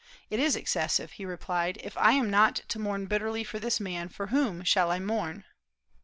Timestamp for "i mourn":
4.89-5.45